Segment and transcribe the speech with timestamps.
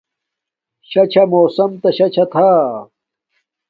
[0.89, 2.41] شاہ چھاہ موسم تا شاہ چھاہ تھا